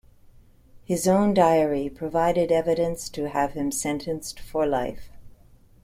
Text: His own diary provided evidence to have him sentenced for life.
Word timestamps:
His 0.83 1.07
own 1.07 1.31
diary 1.35 1.87
provided 1.87 2.51
evidence 2.51 3.07
to 3.09 3.29
have 3.29 3.51
him 3.51 3.71
sentenced 3.71 4.39
for 4.39 4.65
life. 4.65 5.11